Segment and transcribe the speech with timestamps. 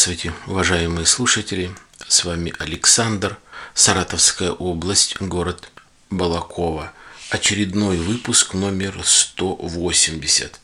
[0.00, 1.70] Здравствуйте, уважаемые слушатели.
[2.08, 3.36] С вами Александр,
[3.74, 5.70] Саратовская область, город
[6.08, 6.94] Балакова.
[7.28, 10.58] Очередной выпуск номер 180.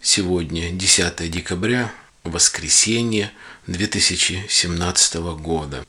[0.00, 3.32] Сегодня 10 декабря, воскресенье
[3.66, 5.84] 2017 года.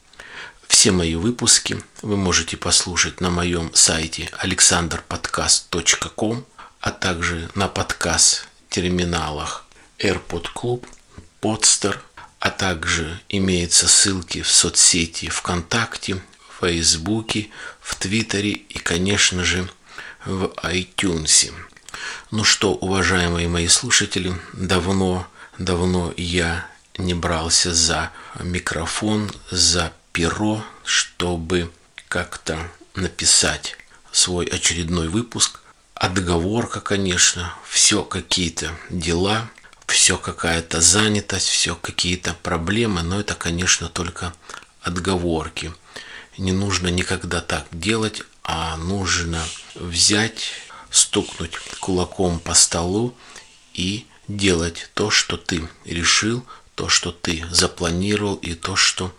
[0.67, 6.45] Все мои выпуски вы можете послушать на моем сайте alexanderpodcast.com,
[6.79, 9.67] а также на подкаст-терминалах
[9.99, 10.83] AirPod Club,
[11.43, 11.99] Podster,
[12.39, 17.49] а также имеются ссылки в соцсети ВКонтакте, в Фейсбуке,
[17.81, 19.69] в Твиттере и, конечно же,
[20.25, 21.53] в iTunes.
[22.31, 25.27] Ну что, уважаемые мои слушатели, давно,
[25.57, 31.71] давно я не брался за микрофон, за перо, чтобы
[32.07, 32.59] как-то
[32.95, 33.77] написать
[34.11, 35.59] свой очередной выпуск.
[35.93, 39.49] Отговорка, конечно, все какие-то дела,
[40.07, 44.33] все какая-то занятость, все какие-то проблемы, но это, конечно, только
[44.81, 45.73] отговорки.
[46.37, 49.43] Не нужно никогда так делать, а нужно
[49.75, 50.51] взять,
[50.91, 53.17] стукнуть кулаком по столу
[53.73, 59.13] и делать то, что ты решил, то, что ты запланировал и то, что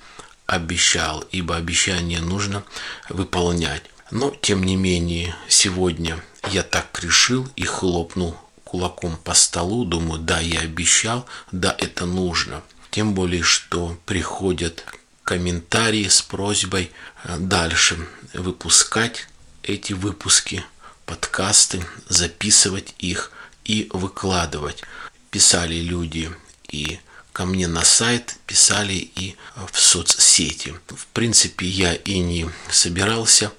[0.47, 2.64] обещал, ибо обещание нужно
[3.11, 3.83] выполнять.
[4.11, 10.41] Но, тем не менее, сегодня я так решил и хлопнул кулаком по столу, думаю, да,
[10.41, 12.62] я обещал, да, это нужно.
[12.91, 14.84] Тем более, что приходят
[15.24, 16.91] комментарии с просьбой
[17.24, 17.98] э, дальше
[18.34, 19.27] выпускать
[19.62, 20.64] эти выпуски,
[21.06, 23.33] подкасты, записывать их
[23.64, 24.83] и выкладывать.
[25.30, 26.30] Писали люди
[26.68, 27.00] и
[27.33, 29.36] ко мне на сайт, писали и
[29.73, 30.74] в соцсети.
[30.89, 33.50] В принципе, я и не собирался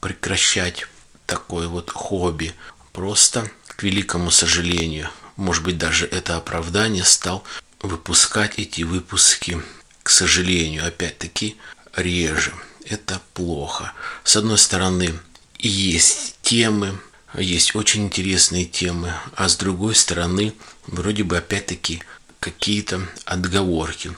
[0.00, 0.86] прекращать
[1.26, 2.52] такое вот хобби.
[2.92, 7.44] Просто, к великому сожалению, может быть, даже это оправдание стал
[7.80, 9.62] выпускать эти выпуски,
[10.02, 11.56] к сожалению, опять-таки,
[11.94, 12.54] реже.
[12.84, 13.92] Это плохо.
[14.24, 15.18] С одной стороны,
[15.58, 16.98] есть темы,
[17.34, 20.54] есть очень интересные темы, а с другой стороны,
[20.86, 22.02] вроде бы опять-таки
[22.40, 24.16] какие-то отговорки.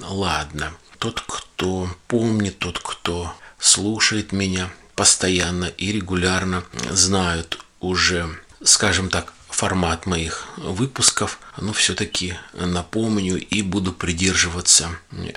[0.00, 9.32] Ладно, тот, кто помнит, тот, кто слушает меня постоянно и регулярно, знают уже, скажем так,
[9.48, 14.90] формат моих выпусков, но все-таки напомню и буду придерживаться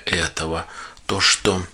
[0.06, 0.66] этого.
[1.06, 1.66] То, что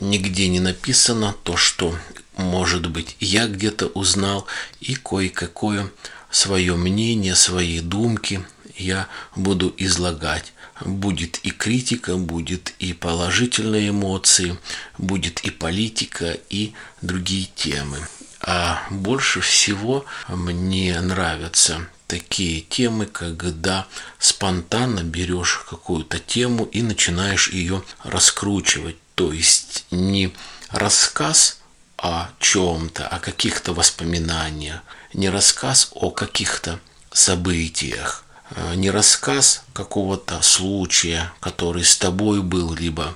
[0.00, 1.96] нигде не написано, то, что,
[2.36, 4.46] может быть, я где-то узнал,
[4.80, 5.90] и кое-какое
[6.30, 8.44] свое мнение, свои думки–
[8.78, 10.52] я буду излагать.
[10.84, 14.58] Будет и критика, будет и положительные эмоции,
[14.98, 17.98] будет и политика, и другие темы.
[18.42, 23.86] А больше всего мне нравятся такие темы, когда
[24.18, 28.96] спонтанно берешь какую-то тему и начинаешь ее раскручивать.
[29.14, 30.32] То есть не
[30.70, 31.58] рассказ
[31.96, 34.80] о чем-то, о каких-то воспоминаниях,
[35.14, 36.78] не рассказ о каких-то
[37.12, 43.14] событиях, Э, не рассказ какого-то случая, который с тобой был, либо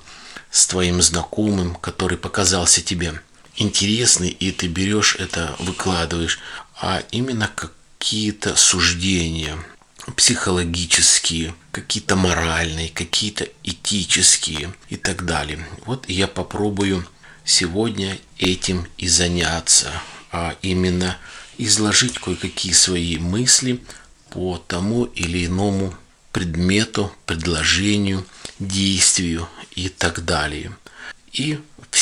[0.50, 3.20] с твоим знакомым, который показался тебе
[3.60, 6.40] интересный, и ты берешь это, выкладываешь,
[6.80, 9.56] а именно какие-то суждения
[10.16, 15.64] психологические, какие-то моральные, какие-то этические и так далее.
[15.86, 17.06] Вот я попробую
[17.44, 19.92] сегодня этим и заняться,
[20.32, 21.16] а именно
[21.58, 23.80] изложить кое-какие свои мысли–
[24.30, 25.94] по тому или иному
[26.32, 28.24] предмету, предложению,
[28.58, 30.76] действию и так далее.
[31.32, 31.58] И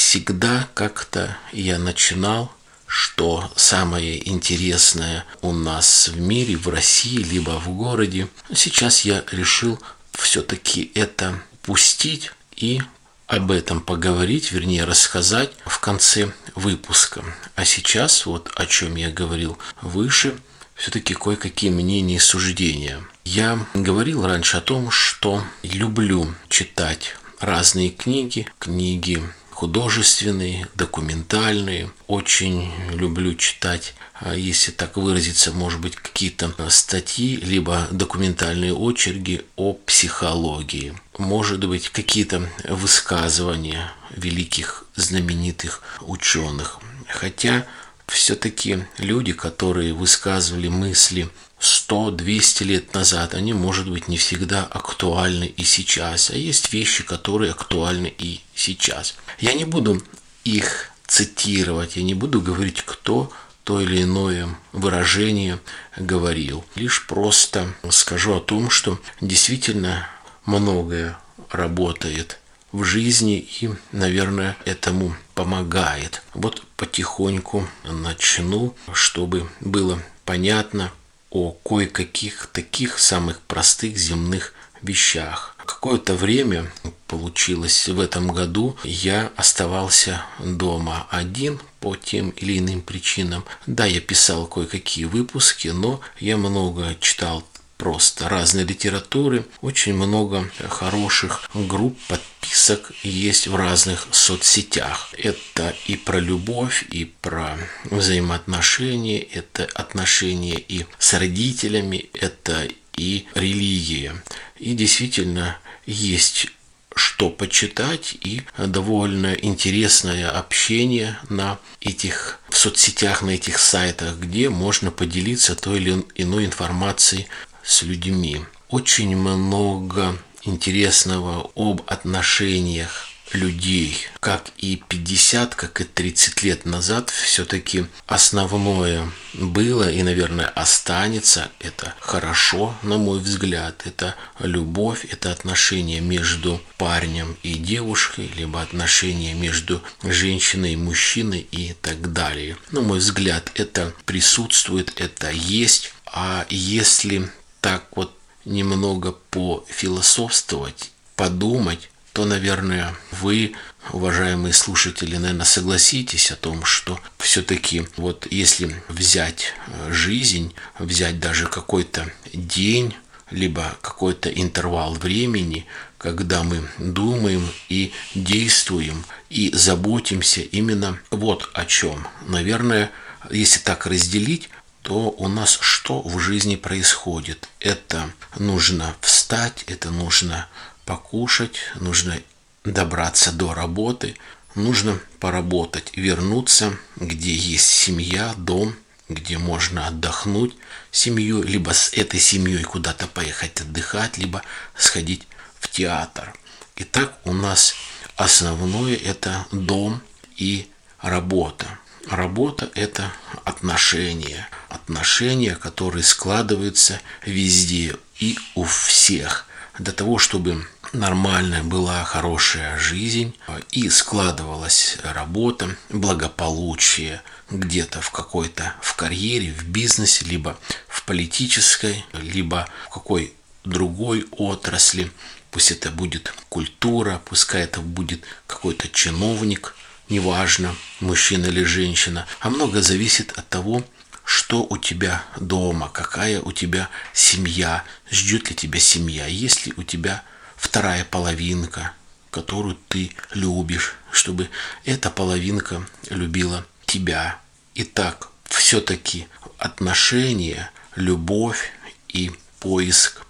[0.09, 2.51] всегда как-то я начинал,
[2.87, 8.29] что самое интересное у нас в мире, в России, либо в городе.
[8.55, 9.79] Сейчас я решил
[10.13, 12.81] все-таки это пустить и
[13.27, 17.23] об этом поговорить, вернее рассказать в конце выпуска.
[17.55, 20.35] А сейчас вот о чем я говорил выше–
[20.75, 23.05] все-таки кое-какие мнения и суждения.
[23.25, 29.23] Я говорил раньше о том, что люблю читать разные книги, книги
[29.59, 31.91] художественные, документальные.
[32.07, 39.73] Очень люблю читать, а если так выразиться, может быть, какие-то статьи, либо документальные очерки о
[39.73, 40.97] психологии.
[41.19, 46.79] Может быть, какие-то высказывания великих знаменитых ученых.
[47.09, 47.67] Хотя
[48.09, 51.29] все-таки люди, которые высказывали мысли
[51.61, 56.31] 100-200 лет назад, они, может быть, не всегда актуальны и сейчас.
[56.31, 59.17] А есть вещи, которые актуальны и сейчас.
[59.39, 60.03] Я не буду
[60.45, 63.33] их цитировать, я не буду говорить, кто
[63.65, 65.61] то или иное выражение
[65.97, 66.65] говорил.
[66.75, 70.09] Лишь просто скажу о том, что действительно
[70.47, 71.19] многое
[71.51, 72.39] работает
[72.73, 76.23] в жизни и, наверное, этому помогает.
[76.35, 80.93] Вот потихоньку начну, чтобы было понятно
[81.31, 85.57] о кое-каких таких самых простых земных вещах.
[85.65, 86.71] Какое-то время
[87.07, 93.45] получилось в этом году, я оставался дома один по тем или иным причинам.
[93.67, 97.45] Да, я писал кое-какие выпуски, но я много читал
[97.79, 105.15] просто разной литературы, очень много хороших групп, подписок есть в разных соцсетях.
[105.17, 114.21] Это и про любовь, и про взаимоотношения, это отношения и с родителями, это и религия.
[114.59, 116.49] И действительно есть
[116.95, 124.91] что почитать и довольно интересное общение на этих в соцсетях, на этих сайтах, где можно
[124.91, 127.29] поделиться той или иной информацией
[127.69, 128.41] с людьми.
[128.71, 137.85] Очень много интересного об отношениях людей, как и 50, как и 30 лет назад, все-таки
[138.07, 141.51] основное было и, наверное, останется.
[141.61, 143.83] Это хорошо, на мой взгляд.
[143.85, 151.75] Это любовь, это отношения между парнем и девушкой, либо отношения между женщиной и мужчиной и
[151.83, 152.57] так далее.
[152.71, 155.93] На мой взгляд, это присутствует, это есть.
[156.07, 163.55] А если так вот немного пофилософствовать, подумать, то, наверное, вы,
[163.93, 171.47] уважаемые слушатели, наверное, согласитесь о том, что все-таки вот если взять э, жизнь, взять даже
[171.47, 172.95] какой-то день,
[173.31, 175.67] либо какой-то интервал времени,
[175.99, 182.09] когда мы думаем и действуем и заботимся именно вот о чем.
[182.27, 182.91] Наверное,
[183.31, 184.49] если так разделить,
[184.83, 187.49] то у нас что в жизни происходит?
[187.61, 190.49] Это нужно встать, это нужно
[190.85, 192.19] покушать, нужно
[192.65, 194.17] добраться до работы,
[194.55, 198.75] нужно поработать, вернуться, где есть семья, дом,
[199.09, 200.55] где можно отдохнуть
[200.91, 204.43] семью, либо с этой семьей куда-то поехать отдыхать, либо
[204.77, 205.27] сходить
[205.59, 206.35] в театр.
[206.77, 207.75] Итак, у нас
[208.17, 210.01] основное это дом
[210.37, 210.69] и
[211.01, 211.79] работа.
[212.07, 213.13] Работа– это
[213.45, 214.49] отношения.
[214.69, 219.47] Отношения, которые складываются везде и у всех.
[219.79, 223.37] Для того, чтобы нормальная была хорошая жизнь
[223.73, 230.59] и складывалась работа, благополучие где-то в какой-то в карьере, в бизнесе, либо
[230.89, 233.35] в политической, либо в какой
[233.65, 235.11] другой отрасли.
[235.51, 239.75] Пусть это будет культура, пускай это будет какой-то чиновник–
[240.09, 243.85] неважно, мужчина или женщина, а много зависит от того,
[244.25, 249.83] что у тебя дома, какая у тебя семья, ждет ли тебя семья, есть ли у
[249.83, 250.23] тебя
[250.57, 251.93] вторая половинка,
[252.31, 254.51] которую ты любишь, чтобы
[254.85, 257.39] эта половинка любила тебя.
[257.75, 259.29] Итак, все-таки
[259.59, 261.73] отношения, любовь
[262.09, 262.31] и
[262.61, 263.25] поиск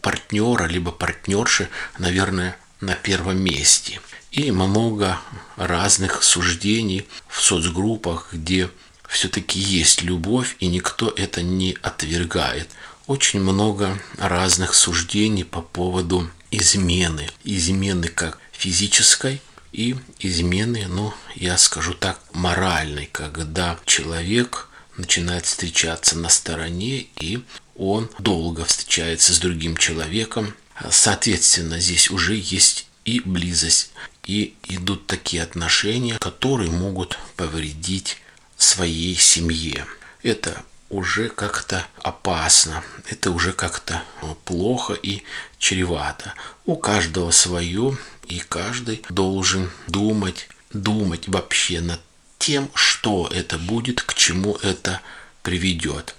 [0.00, 1.68] партнера либо партнерши,
[1.98, 4.00] наверное, на первом месте
[4.34, 5.20] и много
[5.56, 8.68] разных суждений в соцгруппах, где
[9.08, 12.68] все-таки есть любовь, и никто это не отвергает.
[13.06, 17.28] Очень много разных суждений по поводу измены.
[17.44, 19.40] Измены как физической,
[19.72, 27.44] и измены, ну, я скажу так, моральной, когда человек начинает встречаться на стороне, и
[27.76, 30.54] он долго встречается с другим человеком.
[30.90, 33.90] Соответственно, здесь уже есть и близость,
[34.26, 38.18] и идут такие отношения, которые могут повредить
[38.56, 39.86] своей семье.
[40.22, 44.02] Это уже как-то опасно, это уже как-то
[44.44, 45.22] плохо и
[45.58, 46.34] чревато.
[46.66, 52.00] У каждого свое, и каждый должен думать, думать вообще над
[52.38, 55.00] тем, что это будет, к чему это
[55.42, 56.14] приведет.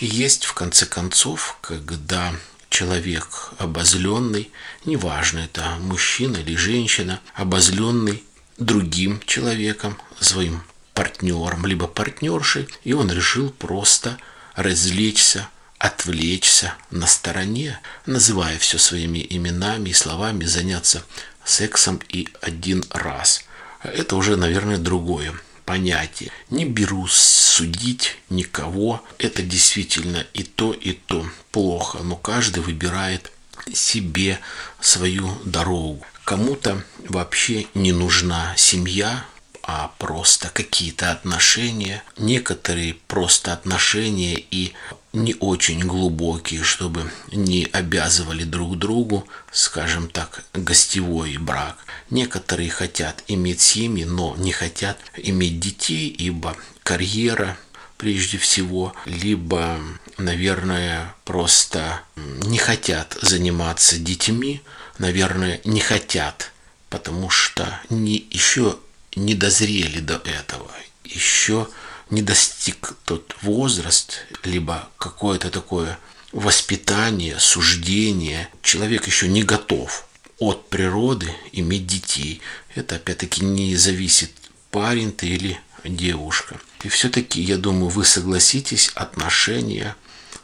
[0.00, 2.34] Есть в конце концов, когда
[2.70, 4.50] человек обозленный,
[4.86, 8.24] неважно, это мужчина или женщина, обозленный
[8.56, 10.62] другим человеком, своим
[10.94, 14.18] партнером, либо партнершей, и он решил просто
[14.54, 15.48] развлечься,
[15.78, 21.04] отвлечься на стороне, называя все своими именами и словами, заняться
[21.44, 23.44] сексом и один раз.
[23.82, 25.34] Это уже, наверное, другое
[25.70, 26.32] понятие.
[26.50, 29.04] Не беру судить никого.
[29.18, 31.98] Это действительно и то, и то плохо.
[32.02, 33.30] Но каждый выбирает
[33.72, 34.40] себе
[34.80, 36.04] свою дорогу.
[36.24, 39.24] Кому-то вообще не нужна семья,
[39.62, 44.72] а просто какие-то отношения, некоторые просто отношения и
[45.12, 51.76] не очень глубокие, чтобы не обязывали друг другу, скажем так, гостевой брак.
[52.10, 57.56] Некоторые хотят иметь семьи, но не хотят иметь детей, ибо карьера
[58.00, 59.78] прежде всего, либо,
[60.16, 64.62] наверное, просто не хотят заниматься детьми,
[64.98, 66.52] наверное, не хотят,
[66.88, 68.78] потому что не, еще
[69.16, 70.70] не дозрели до этого,
[71.04, 71.68] еще
[72.10, 75.98] не достиг тот возраст, либо какое-то такое
[76.32, 78.48] воспитание, суждение.
[78.62, 80.06] Человек еще не готов
[80.38, 82.40] от природы иметь детей.
[82.74, 84.32] Это опять-таки не зависит,
[84.70, 86.60] парень ты или девушка.
[86.82, 89.96] И все-таки, я думаю, вы согласитесь, отношения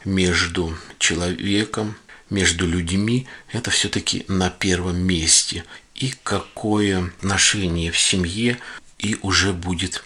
[0.05, 1.97] между человеком,
[2.29, 5.63] между людьми, это все-таки на первом месте.
[5.97, 8.59] И какое отношение в семье
[8.99, 10.03] и уже будет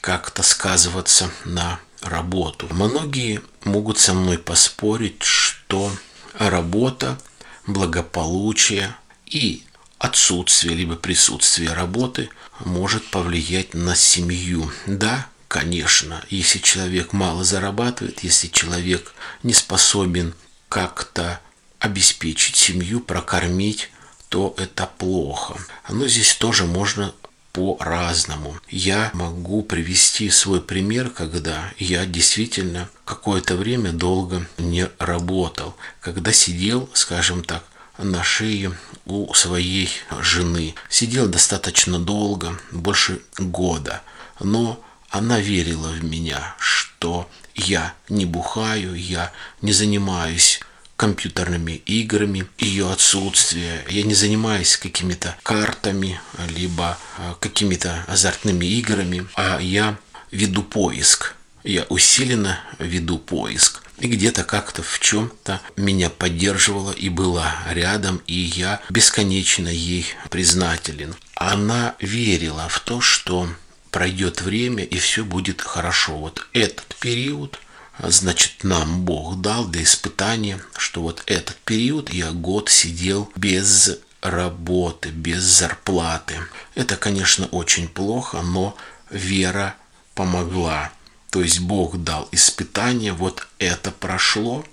[0.00, 2.68] как-то сказываться на работу.
[2.70, 5.92] Многие могут со мной поспорить, что
[6.34, 7.20] работа,
[7.66, 8.94] благополучие
[9.26, 9.64] и
[9.98, 12.30] отсутствие либо присутствие работы
[12.60, 14.70] может повлиять на семью.
[14.86, 20.34] Да, конечно, если человек мало зарабатывает, если человек не способен
[20.68, 21.40] как-то
[21.78, 23.90] обеспечить семью, прокормить,
[24.32, 25.58] то это плохо.
[25.90, 27.12] Но здесь тоже можно
[27.52, 28.56] по-разному.
[28.70, 36.88] Я могу привести свой пример, когда я действительно какое-то время долго не работал, когда сидел,
[36.94, 37.62] скажем так,
[37.98, 38.72] на шее
[39.04, 40.76] у своей жены.
[40.88, 44.00] Сидел достаточно долго, больше года,
[44.40, 50.62] но она верила в меня, что я не бухаю, я не занимаюсь
[51.02, 53.84] компьютерными играми, ее отсутствие.
[53.88, 56.20] Я не занимаюсь какими-то картами,
[56.54, 59.98] либо а, какими-то азартными играми, а я
[60.30, 61.34] веду поиск.
[61.64, 63.82] Я усиленно веду поиск.
[63.98, 71.16] И где-то как-то в чем-то меня поддерживала и была рядом, и я бесконечно ей признателен.
[71.34, 73.48] Она верила в то, что
[73.90, 76.16] пройдет время и все будет хорошо.
[76.16, 77.58] Вот этот период–
[77.98, 85.10] значит, нам Бог дал для испытания, что вот этот период я год сидел без работы,
[85.10, 86.36] без зарплаты.
[86.74, 88.76] Это, конечно, очень плохо, но
[89.10, 89.76] вера
[90.14, 90.92] помогла.
[91.30, 94.64] То есть Бог дал испытание, вот это прошло,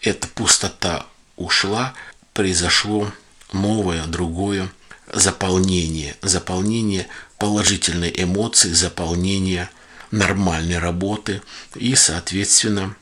[0.00, 1.94] эта пустота ушла,
[2.34, 3.10] произошло
[3.52, 4.70] новое, другое
[5.12, 7.06] заполнение, заполнение
[7.38, 9.68] положительной эмоции, заполнение–
[10.12, 11.42] нормальной работы,
[11.74, 12.94] и, соответственно,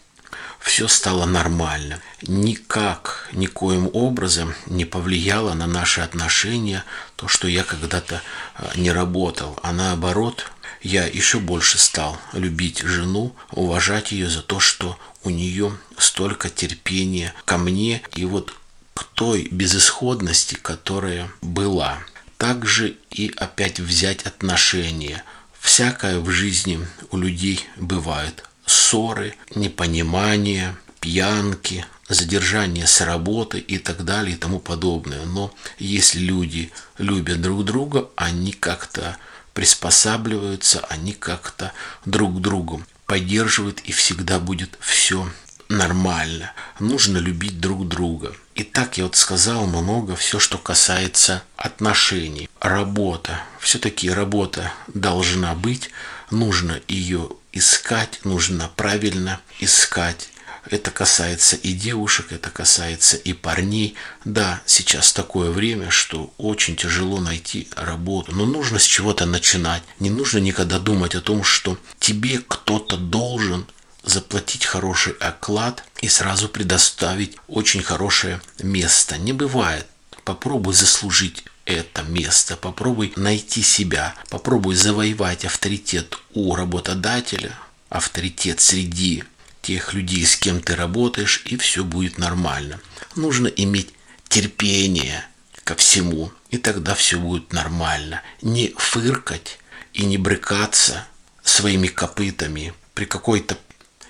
[0.61, 2.01] все стало нормально.
[2.23, 6.85] Никак, никоим образом не повлияло на наши отношения
[7.17, 8.23] то, что я когда-то
[8.55, 10.51] а, не работал, а наоборот,
[10.83, 17.35] я еще больше стал любить жену, уважать ее за то, что у нее столько терпения
[17.45, 18.55] ко мне и вот
[18.95, 21.99] к той безысходности, которая была.
[22.39, 25.25] Также и опять взять отношения–
[25.73, 28.43] Всякое в жизни у людей бывает.
[28.67, 35.25] Ссоры, непонимание, пьянки, задержание с работы и так далее и тому подобное.
[35.27, 39.17] Но если люди любят друг друга, они как-то
[39.55, 41.73] приспосабливаются, они как-то
[42.05, 45.31] друг другу поддерживают и всегда будет все
[45.69, 46.53] нормально.
[46.81, 48.35] Нужно любить друг друга.
[48.61, 52.47] И так я вот сказал много, все, что касается отношений.
[52.61, 53.41] Работа.
[53.59, 55.89] Все-таки работа должна быть.
[56.31, 60.29] Нужно ее искать, нужно правильно искать.
[60.67, 63.95] Это касается и девушек, это касается и парней.
[64.27, 69.83] Да, сейчас такое время, что очень тяжело найти работу, но нужно с чего-то начинать.
[70.01, 73.65] Не нужно никогда думать о том, что тебе кто-то должен
[74.03, 79.19] заплатить хороший оклад и сразу предоставить очень хорошее место.
[79.19, 79.87] Не бывает.
[80.25, 89.25] Попробуй заслужить это место, попробуй найти себя, попробуй завоевать авторитет у работодателя, авторитет среди
[89.63, 92.81] тех людей, с кем ты работаешь, и все будет нормально.
[93.17, 93.91] Нужно иметь
[94.29, 95.25] терпение
[95.65, 98.23] ко всему, и тогда все будет нормально.
[98.43, 99.59] Не фыркать
[99.93, 101.07] и не брыкаться
[101.43, 103.57] своими копытами при какой-то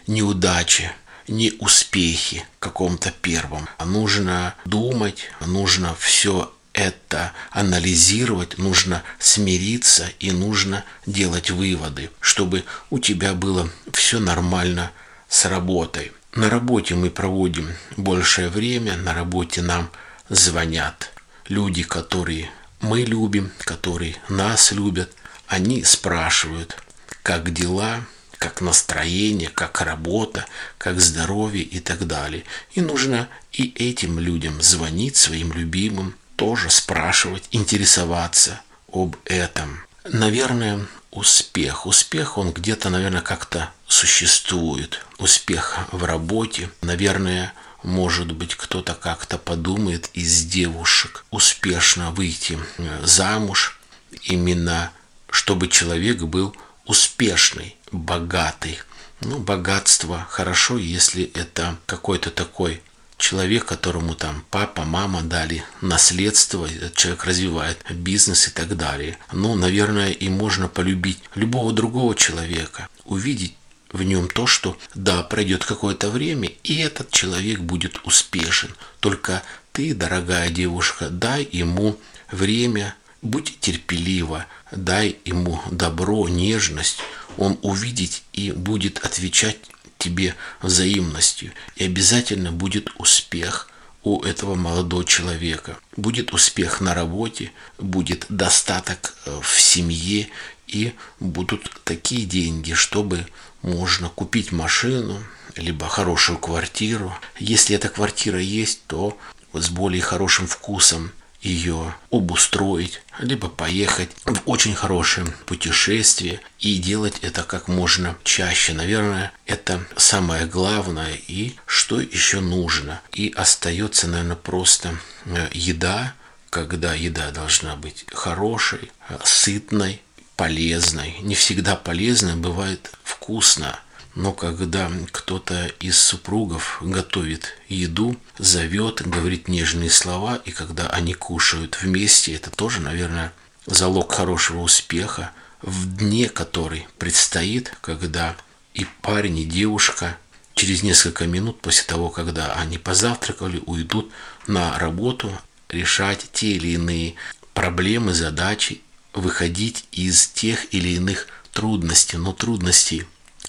[0.06, 0.92] неудачи,
[1.28, 3.68] не успехи каком-то первом.
[3.84, 13.34] Нужно думать, нужно все это анализировать, нужно смириться и нужно делать выводы, чтобы у тебя
[13.34, 14.92] было все нормально
[15.28, 16.12] с работой.
[16.34, 19.90] На работе мы проводим большее время, на работе нам
[20.28, 21.12] звонят
[21.48, 25.12] люди, которые мы любим, которые нас любят,
[25.46, 26.76] они спрашивают,
[27.22, 28.04] как дела,
[28.40, 30.46] как настроение, как работа,
[30.78, 32.44] как здоровье и так далее.
[32.72, 39.84] И нужно и этим людям звонить своим любимым, тоже спрашивать, интересоваться об этом.
[40.04, 41.84] Наверное, успех.
[41.84, 45.04] Успех, он где-то, наверное, как-то существует.
[45.18, 53.78] Успех в работе, наверное, может быть, кто-то как-то подумает из девушек успешно выйти э, замуж,
[54.22, 54.92] именно
[55.30, 56.56] чтобы человек был
[56.86, 58.78] успешный, богатый.
[59.20, 62.82] Ну, богатство хорошо, если это какой-то такой
[63.20, 69.18] человек, которому там папа, мама дали наследство, этот человек развивает бизнес и так далее.
[69.32, 73.54] Ну, наверное, и можно полюбить любого другого человека, увидеть
[73.92, 78.74] в нем то, что да, пройдет какое-то время, и этот человек будет успешен.
[79.00, 79.42] Только
[79.72, 81.98] ты, дорогая девушка, дай ему
[82.30, 87.00] время, будь терпелива, дай ему добро, нежность,
[87.36, 89.58] он увидит и будет отвечать
[89.98, 91.52] тебе взаимностью.
[91.76, 93.70] И обязательно будет успех
[94.02, 95.78] у этого молодого человека.
[95.96, 100.28] Будет успех на работе, будет достаток э, в семье
[100.66, 103.26] и будут такие деньги, чтобы
[103.62, 105.22] можно купить машину,
[105.56, 107.14] либо хорошую квартиру.
[107.38, 109.18] Если эта квартира есть, то
[109.52, 117.42] с более хорошим вкусом ее обустроить, либо поехать в очень хорошее путешествие и делать это
[117.42, 118.74] как можно чаще.
[118.74, 123.00] Наверное, это самое главное и что еще нужно.
[123.12, 126.14] И остается, наверное, просто э, еда,
[126.50, 130.02] когда еда должна быть хорошей, э, сытной,
[130.36, 131.16] полезной.
[131.20, 133.78] Не всегда полезной, бывает вкусно
[134.14, 141.78] но когда кто-то из супругов готовит еду, зовет, говорит нежные слова, и когда они кушают
[141.80, 143.32] вместе, это тоже, наверное,
[143.66, 145.32] залог хорошего успеха
[145.62, 148.36] в дне, который предстоит, когда
[148.74, 150.16] и парень, и девушка
[150.54, 154.10] через несколько минут после того, когда они позавтракали, уйдут
[154.46, 155.32] на работу
[155.68, 157.14] решать те или иные
[157.54, 158.80] проблемы, задачи,
[159.12, 162.16] выходить из тех или иных трудностей.
[162.16, 163.04] Но трудностей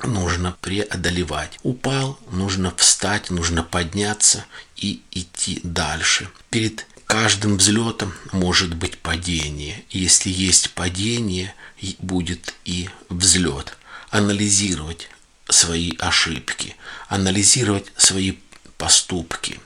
[0.06, 1.60] нужно преодолевать.
[1.64, 6.30] Упал, нужно встать, нужно подняться и идти дальше.
[6.50, 9.84] Перед каждым взлетом может быть падение.
[9.90, 11.54] Если есть падение,
[12.00, 13.78] будет и взлет.
[14.10, 15.10] Анализировать
[15.50, 16.76] свои ошибки,
[17.08, 18.34] анализировать свои
[18.78, 19.60] поступки.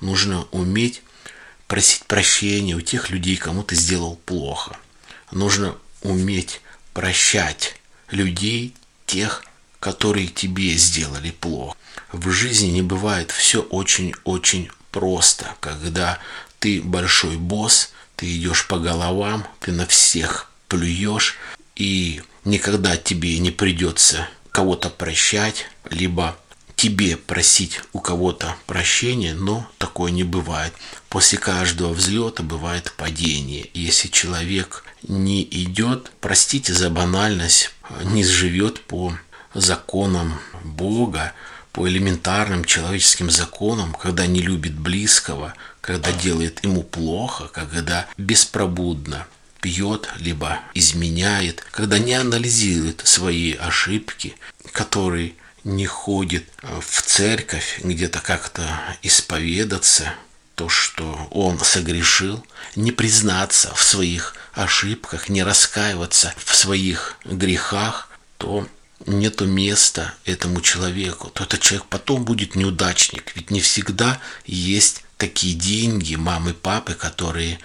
[0.00, 1.02] Нужно уметь
[1.66, 4.76] просить прощения у тех людей, кому ты сделал плохо.
[5.30, 6.60] Нужно уметь
[6.92, 7.76] прощать
[8.10, 8.74] людей,
[9.06, 9.44] тех,
[9.86, 11.76] которые тебе сделали плохо.
[12.10, 16.18] В жизни не бывает все очень-очень просто, когда
[16.58, 21.36] ты большой босс, ты идешь по головам, ты на всех плюешь,
[21.76, 26.36] и никогда тебе не придется кого-то прощать, либо
[26.74, 30.72] тебе просить у кого-то прощения, но такое не бывает.
[31.08, 33.70] После каждого взлета бывает падение.
[33.72, 37.70] Если человек не идет, простите за банальность,
[38.02, 39.16] не живет по
[39.60, 41.32] законам Бога,
[41.72, 49.26] по элементарным человеческим законам, когда не любит близкого, когда делает ему плохо, когда беспробудно
[49.60, 54.36] пьет, либо изменяет, когда не анализирует свои ошибки,
[54.72, 58.62] который не ходит в церковь где-то как-то
[59.02, 60.14] исповедаться,
[60.54, 62.42] то, что он согрешил,
[62.74, 68.66] не признаться в своих ошибках, не раскаиваться в своих грехах, то
[69.04, 73.32] нету места этому человеку, то этот человек потом будет неудачник.
[73.34, 77.58] Ведь не всегда есть такие деньги мамы, папы, которые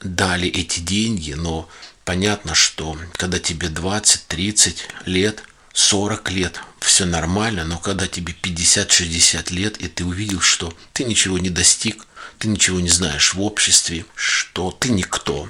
[0.00, 1.68] дали эти деньги, но
[2.04, 9.52] понятно, что когда тебе 20, 30 лет, 40 лет, все нормально, но когда тебе 50-60
[9.52, 12.06] лет, и ты увидел, что ты ничего не достиг,
[12.38, 15.48] ты ничего не знаешь в обществе, что ты никто,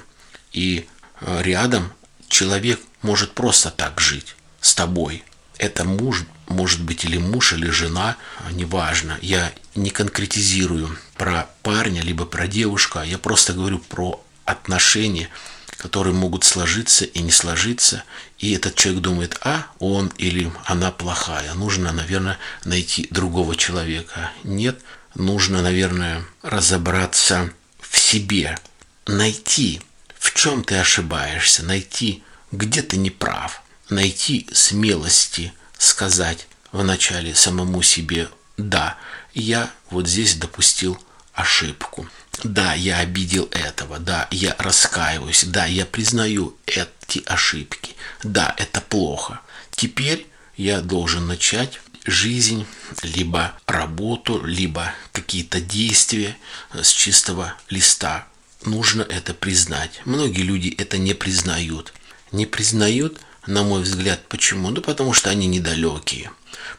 [0.51, 0.87] и
[1.21, 1.93] э, рядом
[2.27, 5.23] человек может просто так жить с тобой,
[5.59, 8.15] это муж, может быть, или муж, или жена,
[8.51, 9.19] неважно.
[9.21, 15.29] Я не конкретизирую про парня, либо про девушку, а я просто говорю про отношения,
[15.77, 18.03] которые могут сложиться и не сложиться.
[18.39, 21.53] И этот человек думает, а он или она плохая.
[21.53, 24.31] Нужно, наверное, найти другого человека.
[24.43, 24.79] Нет,
[25.13, 28.57] нужно, наверное, разобраться в себе,
[29.05, 29.81] найти,
[30.17, 38.29] в чем ты ошибаешься, найти, где ты не прав найти смелости сказать вначале самому себе
[38.57, 38.97] «да,
[39.33, 40.99] я вот здесь допустил
[41.33, 42.07] ошибку».
[42.43, 47.95] Да, я обидел этого, да, я раскаиваюсь, да, я признаю эти ошибки.
[48.23, 49.41] Да, это плохо.
[49.71, 50.25] Теперь
[50.55, 52.65] я должен начать жизнь,
[53.03, 56.37] либо работу, либо какие-то действия
[56.73, 58.27] с чистого листа.
[58.63, 60.01] Нужно это признать.
[60.05, 61.93] Многие люди это не признают.
[62.31, 64.69] Не признают, на мой взгляд, почему?
[64.69, 66.31] Ну, потому что они недалекие.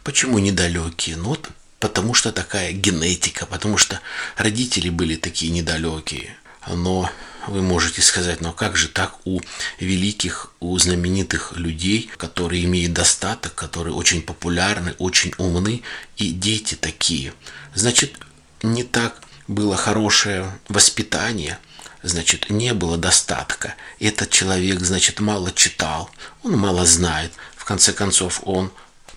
[0.05, 1.17] Почему недалекие?
[1.17, 4.01] Ну, вот потому что такая генетика, потому что
[4.37, 6.37] родители были такие недалекие.
[6.69, 7.11] Но
[7.49, 9.41] вы можете сказать, но как же так у
[9.81, 15.83] великих, у знаменитых людей, которые имеют достаток, которые очень популярны, очень умны,
[16.19, 17.33] и дети такие.
[17.75, 18.15] Значит,
[18.63, 21.59] не так было хорошее воспитание,
[22.03, 23.75] значит, не было достатка.
[23.99, 26.11] Этот человек, значит, мало читал,
[26.43, 27.33] он мало знает.
[27.57, 28.71] В конце концов, он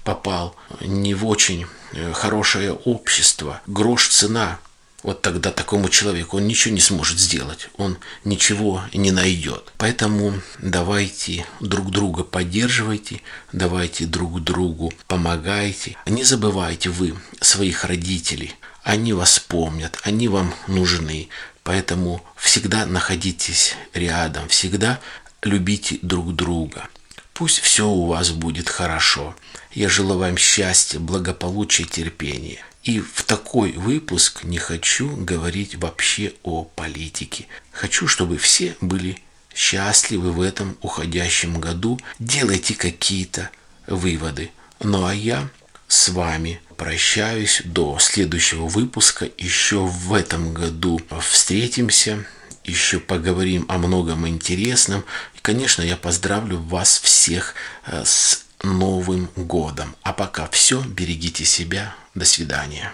[0.03, 3.61] попал не в очень э, хорошее общество.
[3.67, 4.59] Грош цена
[5.03, 9.71] вот тогда такому человеку он ничего не сможет сделать, он ничего не найдет.
[9.77, 15.97] Поэтому давайте друг друга поддерживайте, давайте друг другу помогайте.
[16.05, 21.29] Не забывайте вы своих родителей, они вас помнят, они вам нужны.
[21.63, 24.99] Поэтому всегда находитесь рядом, всегда
[25.41, 26.89] любите друг друга.
[27.33, 29.35] Пусть все у вас будет хорошо.
[29.71, 32.63] Я желаю вам счастья, благополучия, терпения.
[32.83, 37.47] И в такой выпуск не хочу говорить вообще о политике.
[37.71, 39.17] Хочу, чтобы все были
[39.55, 41.99] счастливы в этом уходящем году.
[42.19, 43.49] Делайте какие-то
[43.87, 44.51] выводы.
[44.81, 45.49] Ну а я
[45.87, 49.29] с вами прощаюсь до следующего выпуска.
[49.37, 52.25] Еще в этом году встретимся,
[52.63, 55.03] еще поговорим о многом интересном.
[55.35, 57.55] И, конечно, я поздравлю вас всех
[57.85, 59.95] э, с Новым годом.
[60.03, 61.95] А пока все, берегите себя.
[62.15, 62.93] До свидания.